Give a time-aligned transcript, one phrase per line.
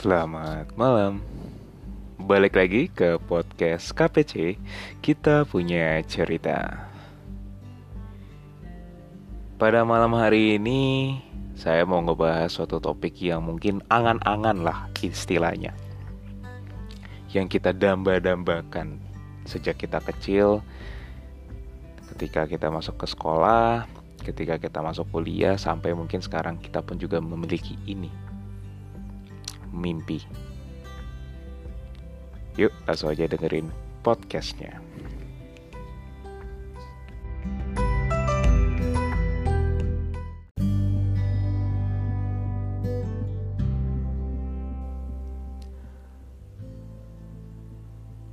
[0.00, 1.20] Selamat malam.
[2.24, 4.56] Balik lagi ke podcast KPC.
[5.04, 6.88] Kita punya cerita.
[9.60, 11.20] Pada malam hari ini,
[11.52, 15.76] saya mau ngebahas suatu topik yang mungkin angan-angan lah istilahnya.
[17.36, 19.04] Yang kita damba-dambakan
[19.44, 20.64] sejak kita kecil,
[22.16, 23.84] ketika kita masuk ke sekolah,
[24.24, 28.29] ketika kita masuk kuliah, sampai mungkin sekarang kita pun juga memiliki ini
[29.74, 30.22] mimpi.
[32.58, 33.70] Yuk langsung aja dengerin
[34.02, 34.78] podcastnya.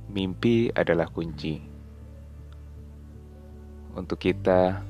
[0.08, 1.62] Mimpi adalah kunci
[3.94, 4.82] untuk kita.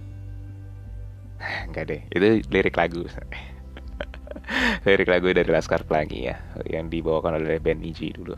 [1.69, 3.05] Enggak deh, itu lirik lagu.
[4.86, 6.36] Lirik lagu dari Laskar Pelangi ya
[6.69, 8.34] yang dibawakan oleh band Niji dulu.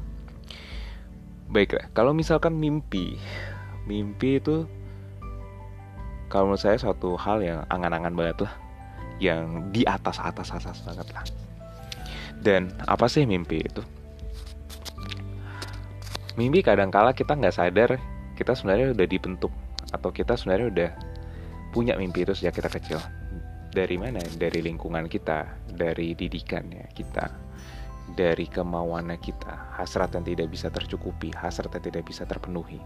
[1.51, 3.19] Baiklah kalau misalkan mimpi
[3.87, 4.69] mimpi itu
[6.31, 8.55] kalau menurut saya suatu hal yang angan-angan banget lah
[9.19, 11.25] yang di atas atas atas banget lah.
[12.41, 13.83] Dan apa sih mimpi itu?
[16.39, 18.01] Mimpi kadang-kala kita nggak sadar
[18.39, 19.53] kita sebenarnya udah dibentuk
[19.93, 20.91] atau kita sebenarnya udah
[21.75, 22.99] punya mimpi itu sejak kita kecil
[23.71, 24.19] dari mana?
[24.19, 27.31] Dari lingkungan kita, dari didikannya kita,
[28.19, 32.83] dari kemauannya kita, hasrat yang tidak bisa tercukupi, hasrat yang tidak bisa terpenuhi.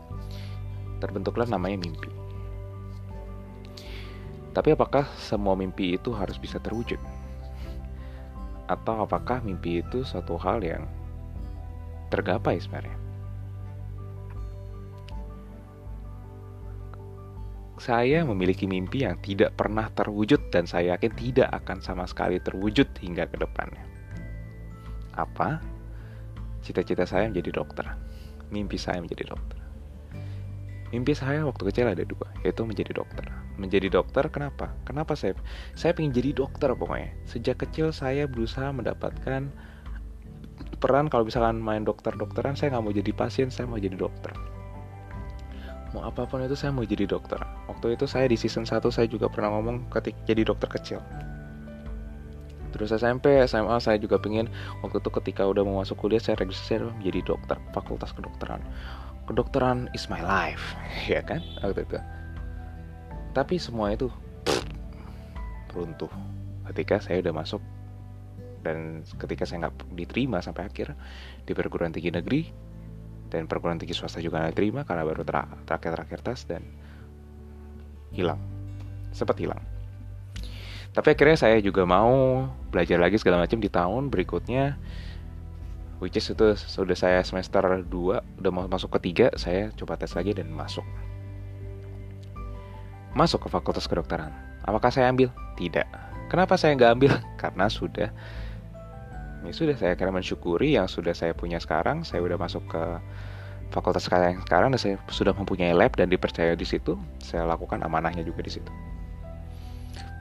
[1.01, 2.13] Terbentuklah namanya mimpi.
[4.55, 7.01] Tapi apakah semua mimpi itu harus bisa terwujud?
[8.71, 10.87] Atau apakah mimpi itu suatu hal yang
[12.13, 13.04] tergapai sebenarnya?
[17.85, 22.89] Saya memiliki mimpi yang tidak pernah terwujud dan saya yakin tidak akan sama sekali terwujud
[22.97, 23.85] hingga ke depannya.
[25.13, 25.61] Apa?
[26.65, 27.85] Cita-cita saya menjadi dokter.
[28.49, 29.61] Mimpi saya menjadi dokter.
[30.97, 33.29] Mimpi saya waktu kecil ada dua, yaitu menjadi dokter.
[33.61, 34.73] Menjadi dokter kenapa?
[34.89, 35.37] Kenapa saya?
[35.77, 37.13] Saya ingin jadi dokter pokoknya.
[37.29, 39.53] Sejak kecil saya berusaha mendapatkan
[40.81, 44.33] peran kalau misalkan main dokter-dokteran, saya nggak mau jadi pasien, saya mau jadi dokter
[45.95, 47.39] mau apa pun itu saya mau jadi dokter
[47.85, 51.05] waktu itu saya di season 1 saya juga pernah ngomong ketika jadi dokter kecil.
[52.73, 54.49] Terus SMP SMA saya juga pengen
[54.81, 58.65] waktu itu ketika udah mau masuk kuliah saya registrasi menjadi dokter fakultas kedokteran.
[59.29, 60.73] Kedokteran is my life
[61.13, 62.01] ya kan waktu itu.
[63.37, 64.09] Tapi semua itu
[65.77, 66.11] runtuh
[66.73, 67.61] ketika saya udah masuk.
[68.65, 70.97] Dan ketika saya nggak diterima sampai akhir
[71.45, 72.49] di perguruan tinggi negeri
[73.29, 75.21] dan perguruan tinggi swasta juga nggak terima karena baru
[75.69, 76.65] terakhir-terakhir tes dan
[78.15, 78.41] hilang.
[79.11, 79.61] Sempat hilang.
[80.95, 84.79] Tapi akhirnya saya juga mau belajar lagi segala macam di tahun berikutnya
[85.99, 90.31] which is itu sudah saya semester 2 udah mau masuk ketiga saya coba tes lagi
[90.31, 90.87] dan masuk.
[93.15, 94.31] Masuk ke fakultas kedokteran.
[94.63, 95.35] Apakah saya ambil?
[95.59, 95.87] Tidak.
[96.31, 97.13] Kenapa saya nggak ambil?
[97.43, 98.15] Karena sudah
[99.45, 102.83] ya sudah saya kira mensyukuri yang sudah saya punya sekarang saya udah masuk ke
[103.75, 108.23] fakultas yang sekarang dan saya sudah mempunyai lab dan dipercaya di situ saya lakukan amanahnya
[108.23, 108.71] juga di situ.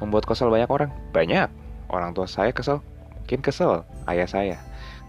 [0.02, 0.90] Membuat kesel banyak orang.
[1.14, 1.48] Banyak.
[1.94, 2.82] Orang tua saya kesel.
[3.24, 4.58] Mungkin kesel ayah saya.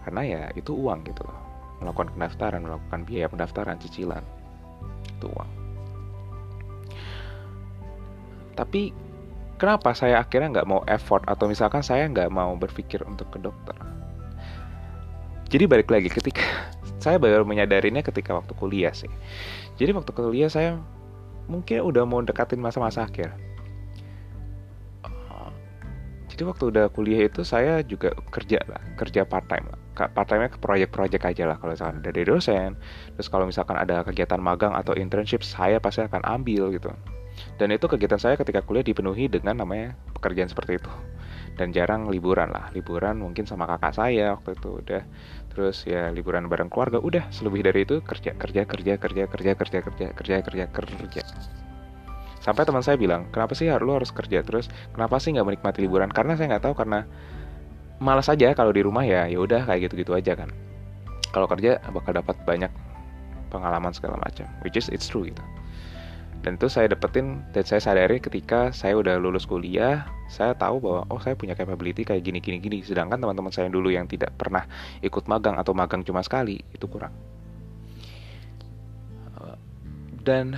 [0.05, 1.35] Karena ya itu uang gitu loh.
[1.81, 4.21] Melakukan pendaftaran melakukan biaya pendaftaran cicilan.
[5.17, 5.49] Itu uang.
[8.55, 8.95] Tapi
[9.59, 11.25] kenapa saya akhirnya nggak mau effort?
[11.27, 13.75] Atau misalkan saya nggak mau berpikir untuk ke dokter?
[15.51, 16.73] Jadi balik lagi ketika
[17.05, 19.09] saya baru menyadarinya ketika waktu kuliah sih.
[19.77, 20.81] Jadi waktu kuliah saya
[21.45, 23.29] mungkin udah mau dekatin masa-masa akhir.
[26.25, 29.79] Jadi waktu udah kuliah itu saya juga kerja lah kerja part time lah.
[30.11, 32.75] Part time ke proyek-proyek aja lah kalau misalkan dari dosen.
[33.15, 36.91] Terus kalau misalkan ada kegiatan magang atau internship saya pasti akan ambil gitu.
[37.55, 40.91] Dan itu kegiatan saya ketika kuliah dipenuhi dengan namanya pekerjaan seperti itu
[41.55, 42.71] dan jarang liburan lah.
[42.75, 45.03] Liburan mungkin sama kakak saya waktu itu udah.
[45.55, 47.31] Terus ya liburan bareng keluarga udah.
[47.31, 51.21] Selebih dari itu kerja kerja kerja kerja kerja kerja kerja kerja kerja kerja.
[52.43, 54.69] Sampai teman saya bilang kenapa sih lu harus kerja terus?
[54.93, 56.11] Kenapa sih nggak menikmati liburan?
[56.11, 57.07] Karena saya nggak tahu karena
[57.97, 60.51] malas aja kalau di rumah ya ya udah kayak gitu gitu aja kan.
[61.33, 62.71] Kalau kerja bakal dapat banyak
[63.49, 65.39] pengalaman segala macam which is it's true gitu
[66.45, 71.01] dan itu saya dapetin dan saya sadari ketika saya udah lulus kuliah saya tahu bahwa
[71.09, 72.77] oh saya punya capability kayak gini gini gini.
[72.85, 74.61] Sedangkan teman-teman saya dulu yang tidak pernah
[75.01, 77.09] ikut magang atau magang cuma sekali itu kurang.
[80.21, 80.53] Dan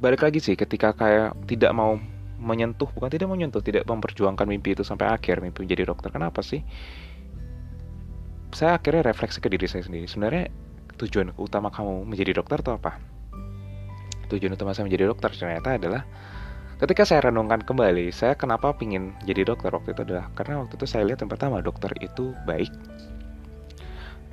[0.00, 2.00] balik lagi sih ketika kayak tidak mau
[2.40, 6.40] menyentuh bukan tidak mau menyentuh tidak memperjuangkan mimpi itu sampai akhir mimpi menjadi dokter kenapa
[6.40, 6.64] sih?
[8.52, 10.08] Saya akhirnya refleksi ke diri saya sendiri.
[10.08, 10.48] Sebenarnya
[10.96, 13.15] tujuan utama kamu menjadi dokter itu apa
[14.32, 16.02] tujuan utama saya menjadi dokter ternyata adalah
[16.76, 20.86] ketika saya renungkan kembali saya kenapa pingin jadi dokter waktu itu adalah karena waktu itu
[20.86, 22.70] saya lihat yang pertama dokter itu baik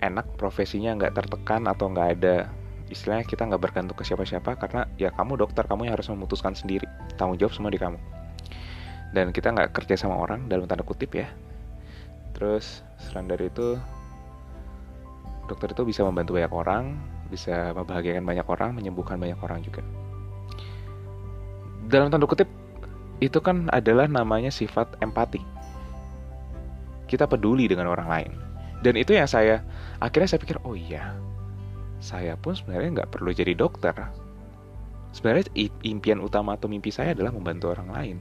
[0.03, 2.51] enak profesinya nggak tertekan atau nggak ada
[2.91, 6.85] istilahnya kita nggak bergantung ke siapa-siapa karena ya kamu dokter kamu yang harus memutuskan sendiri
[7.15, 7.97] tanggung jawab semua di kamu.
[9.13, 11.29] Dan kita nggak kerja sama orang dalam tanda kutip ya.
[12.37, 13.77] Terus selain dari itu
[15.45, 16.97] dokter itu bisa membantu banyak orang
[17.33, 19.81] bisa membahagiakan banyak orang menyembuhkan banyak orang juga
[21.89, 22.45] dalam tanda kutip
[23.17, 25.41] itu kan adalah namanya sifat empati
[27.09, 28.31] kita peduli dengan orang lain
[28.85, 29.65] dan itu yang saya
[29.97, 31.17] akhirnya saya pikir oh iya
[32.03, 33.95] saya pun sebenarnya nggak perlu jadi dokter.
[35.15, 35.47] Sebenarnya
[35.87, 38.17] impian utama atau mimpi saya adalah membantu orang lain.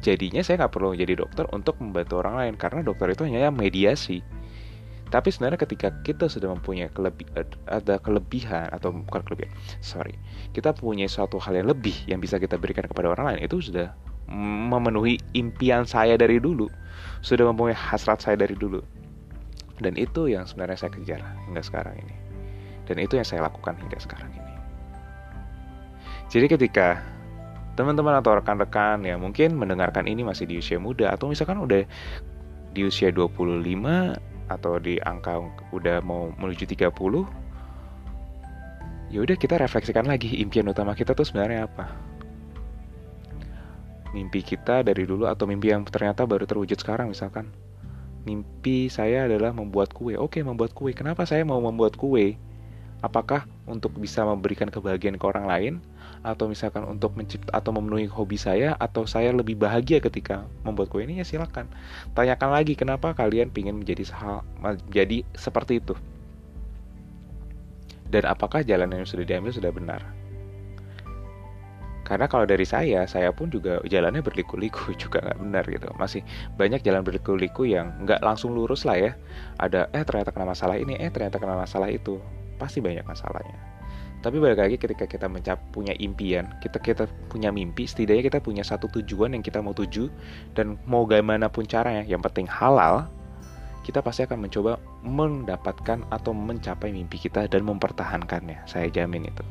[0.00, 4.24] Jadinya saya nggak perlu jadi dokter untuk membantu orang lain karena dokter itu hanya mediasi.
[5.12, 7.28] Tapi sebenarnya ketika kita sudah mempunyai kelebih,
[7.68, 10.16] ada kelebihan atau bukan kelebihan, sorry,
[10.56, 13.94] kita punya suatu hal yang lebih yang bisa kita berikan kepada orang lain itu sudah
[14.34, 16.66] memenuhi impian saya dari dulu,
[17.20, 18.80] sudah mempunyai hasrat saya dari dulu.
[19.78, 21.20] Dan itu yang sebenarnya saya kejar
[21.50, 22.14] hingga sekarang ini.
[22.84, 24.54] Dan itu yang saya lakukan hingga sekarang ini.
[26.30, 27.02] Jadi ketika
[27.74, 31.82] teman-teman atau rekan-rekan yang mungkin mendengarkan ini masih di usia muda atau misalkan udah
[32.74, 35.40] di usia 25 atau di angka
[35.72, 36.90] udah mau menuju 30
[39.14, 41.88] ya udah kita refleksikan lagi impian utama kita tuh sebenarnya apa
[44.14, 47.50] mimpi kita dari dulu atau mimpi yang ternyata baru terwujud sekarang misalkan
[48.24, 50.16] mimpi saya adalah membuat kue.
[50.16, 50.96] Oke, membuat kue.
[50.96, 52.40] Kenapa saya mau membuat kue?
[53.04, 55.74] Apakah untuk bisa memberikan kebahagiaan ke orang lain
[56.24, 61.04] atau misalkan untuk mencipta atau memenuhi hobi saya atau saya lebih bahagia ketika membuat kue
[61.04, 61.68] ini ya silakan.
[62.12, 65.96] Tanyakan lagi kenapa kalian ingin menjadi hal menjadi seperti itu.
[68.08, 70.00] Dan apakah jalan yang sudah diambil sudah benar?
[72.04, 75.88] Karena kalau dari saya, saya pun juga jalannya berliku-liku juga nggak benar gitu.
[75.96, 76.20] Masih
[76.60, 79.12] banyak jalan berliku-liku yang nggak langsung lurus lah ya.
[79.56, 82.20] Ada eh ternyata kena masalah ini, eh ternyata kena masalah itu.
[82.64, 83.60] Pasti banyak masalahnya.
[84.24, 88.64] Tapi balik lagi ketika kita mencap punya impian, kita kita punya mimpi, setidaknya kita punya
[88.64, 90.08] satu tujuan yang kita mau tuju
[90.56, 93.04] dan mau gimana pun caranya, yang penting halal,
[93.84, 98.64] kita pasti akan mencoba mendapatkan atau mencapai mimpi kita dan mempertahankannya.
[98.64, 99.44] Saya jamin itu.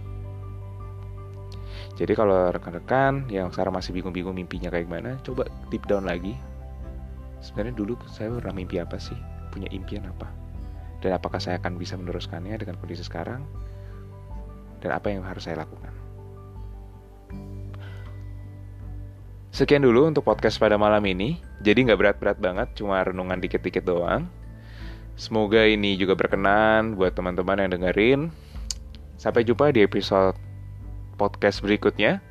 [1.94, 6.34] Jadi kalau rekan-rekan yang sekarang masih bingung-bingung mimpinya kayak gimana, coba deep down lagi.
[7.46, 9.18] Sebenarnya dulu saya pernah mimpi apa sih?
[9.54, 10.43] Punya impian apa?
[11.04, 13.44] Dan apakah saya akan bisa meneruskannya dengan kondisi sekarang?
[14.80, 15.92] Dan apa yang harus saya lakukan?
[19.52, 21.44] Sekian dulu untuk podcast pada malam ini.
[21.60, 24.32] Jadi nggak berat-berat banget, cuma renungan dikit-dikit doang.
[25.20, 28.32] Semoga ini juga berkenan buat teman-teman yang dengerin.
[29.20, 30.40] Sampai jumpa di episode
[31.20, 32.24] podcast berikutnya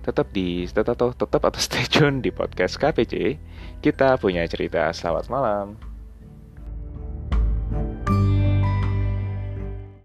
[0.00, 3.36] tetap di tetap tetap atau stay tune di podcast KPC
[3.84, 5.89] kita punya cerita selamat malam